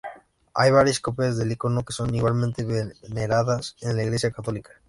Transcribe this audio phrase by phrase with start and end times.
[0.55, 4.71] Hay varias copias del icono que son igualmente veneradas en la Iglesia católica.